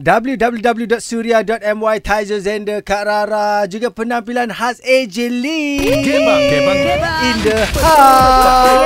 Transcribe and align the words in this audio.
www.surya.my 0.00 1.96
Tizer 2.00 2.40
Zender 2.40 2.80
Kak 2.80 3.04
Rara 3.04 3.68
juga 3.68 3.92
penampilan 3.92 4.48
khas 4.48 4.80
AJ 4.80 5.28
Lee 5.28 5.76
Kebang, 6.00 6.40
kebang, 6.48 6.80
kebang. 6.88 7.20
in 7.28 7.36
the 7.44 7.58
house. 7.84 8.79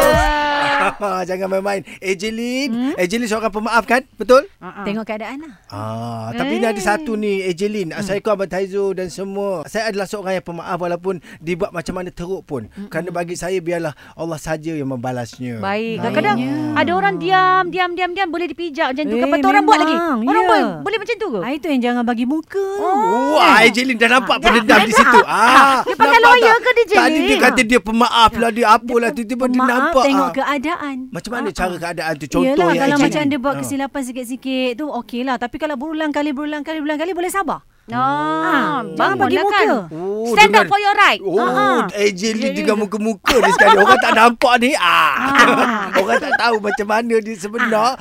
Jangan 1.24 1.48
main-main. 1.48 1.82
Ejelin, 1.98 2.68
hmm? 2.70 2.94
Ejelin 2.96 3.26
seorang 3.26 3.50
pemaaf 3.50 3.84
kan? 3.84 4.02
Betul? 4.14 4.46
Uh-uh. 4.56 4.84
Tengok 4.84 5.04
keadaan 5.04 5.38
lah. 5.40 5.54
Ah, 5.68 6.28
tapi 6.30 6.56
ni 6.56 6.64
ada 6.64 6.74
Eh. 6.74 6.84
satu 6.84 7.14
ni 7.14 7.40
Ejelin. 7.40 7.90
Hmm. 7.90 7.98
Assalamualaikum 7.98 8.32
Abang 8.32 8.50
Taizo 8.50 8.84
dan 8.92 9.08
semua. 9.08 9.64
Saya 9.64 9.88
adalah 9.88 10.04
seorang 10.04 10.34
yang 10.34 10.44
pemaaf 10.44 10.76
walaupun 10.76 11.14
dibuat 11.38 11.70
macam 11.70 11.94
mana 11.94 12.08
teruk 12.08 12.44
pun. 12.44 12.68
Hmm. 12.68 12.88
Kerana 12.88 13.10
bagi 13.10 13.34
saya 13.34 13.58
biarlah 13.58 13.92
Allah 14.14 14.36
saja 14.36 14.70
yang 14.70 14.88
membalasnya. 14.88 15.58
Baik. 15.58 15.96
Ah. 15.96 16.02
Kadang-kadang 16.04 16.36
ada 16.74 16.90
orang 16.92 17.14
diam, 17.16 17.64
diam, 17.68 17.90
diam, 17.92 18.10
diam 18.12 18.28
boleh 18.28 18.46
dipijak 18.46 18.92
macam 18.92 19.04
tu. 19.04 19.16
Eh, 19.16 19.40
tu 19.40 19.48
orang 19.48 19.64
buat 19.64 19.78
lagi. 19.78 19.96
Orang 19.96 20.44
ya. 20.44 20.48
boleh, 20.48 20.62
boleh 20.82 20.98
macam 20.98 21.14
tu 21.14 21.28
ke? 21.28 21.40
Ah, 21.40 21.50
itu 21.50 21.66
yang 21.68 21.80
jangan 21.82 22.02
bagi 22.02 22.24
muka. 22.24 22.66
Oh. 22.78 23.36
Wah, 23.36 23.62
Ejelin 23.62 23.96
dah 23.96 24.10
nampak 24.10 24.36
pendendam 24.38 24.80
di 24.82 24.92
situ. 24.92 25.20
Ah, 25.24 25.82
Dia 25.82 25.94
pakai 25.94 26.18
lawyer 26.18 26.54
tak? 26.54 26.60
ke 26.60 26.70
dia, 26.70 26.84
Tadi 26.94 27.10
Jelin? 27.14 27.26
dia 27.26 27.36
kata 27.40 27.60
dia 27.64 27.80
pemaaf 27.80 28.32
lah, 28.34 28.50
dia 28.50 28.66
apalah 28.70 29.10
tiba-tiba 29.10 29.44
dia 29.46 29.60
nampak. 29.60 30.04
tengok 30.04 30.30
ah. 30.30 30.54
Keadaan. 30.96 31.12
Macam 31.12 31.30
mana 31.30 31.48
Ah, 31.48 31.54
cara 31.54 31.70
ah. 31.70 31.80
keadaan 31.80 32.12
tu? 32.14 32.26
Contoh 32.26 32.46
Yelah, 32.46 32.68
yang 32.70 32.82
kalau 32.84 32.96
macam 33.00 33.22
dia 33.24 33.38
buat 33.38 33.54
Ah. 33.54 33.58
kesilapan 33.60 34.02
sikit-sikit 34.04 34.70
tu 34.74 34.86
okey 34.86 35.20
lah. 35.22 35.36
Tapi 35.36 35.56
kalau 35.56 35.74
berulang 35.74 36.10
kali, 36.10 36.30
berulang 36.30 36.62
kali, 36.62 36.78
berulang 36.78 37.00
kali 37.00 37.12
boleh 37.12 37.28
sabar. 37.28 37.60
Ah, 37.86 38.80
jangan 38.96 39.20
bagi 39.20 39.36
bangunlah 39.36 39.44
muka. 39.44 39.60
kan. 39.60 39.92
Oh, 39.92 40.32
Stand 40.32 40.48
dengan- 40.48 40.64
up 40.64 40.72
for 40.72 40.80
your 40.80 40.96
right. 40.96 41.20
Oh, 41.20 41.36
Ah, 41.36 41.52
ah. 41.52 41.80
AJ 41.92 42.22
Lee 42.32 42.56
dengan 42.56 42.76
muka-muka 42.80 43.36
ni 43.36 43.50
sekali. 43.52 43.76
Orang 43.76 44.00
tak 44.00 44.12
nampak 44.16 44.54
ni. 44.56 44.70
Ah. 44.72 45.92
Orang 45.92 46.16
tak 46.16 46.32
tahu 46.34 46.56
macam 46.64 46.86
mana 46.88 47.14
dia 47.20 47.34
sebenar. 47.36 48.00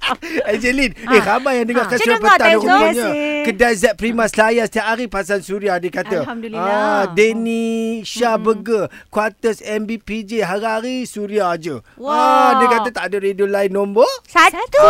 AJ 0.50 0.64
Lee. 0.72 0.90
Eh, 0.92 1.20
ramai 1.20 1.58
yang 1.58 1.66
dengar 1.66 1.84
Ah. 1.84 1.90
kasihan 1.90 2.00
Saya 2.02 2.16
dengar, 2.16 2.34
petang 2.34 2.42
ni 2.42 2.52
Taizo. 2.52 2.62
rupanya. 2.62 2.92
Terima 2.92 3.06
kasih. 3.10 3.42
Kedai 3.42 3.74
Z 3.74 3.84
Prima 3.94 4.24
Selayar 4.26 4.64
setiap 4.66 4.86
hari 4.86 5.04
pasal 5.06 5.38
Suria 5.40 5.74
dia 5.76 5.90
kata. 5.90 6.18
Alhamdulillah. 6.22 6.62
Ah, 6.62 7.04
Denny 7.08 7.64
Shah 8.02 8.36
Burger. 8.36 8.84
Quarters 9.08 9.58
MBPJ. 9.60 10.42
Hari-hari 10.42 11.04
Suria 11.04 11.50
je. 11.56 11.78
Wah. 11.96 12.14
Ah, 12.14 12.50
dia 12.56 12.68
kata 12.70 12.88
tak 12.90 13.04
ada 13.06 13.16
radio 13.18 13.46
lain 13.46 13.70
nombor. 13.70 14.08
Satu. 14.24 14.82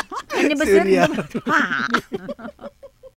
Suria. 0.67 1.07
Ha. 1.47 1.87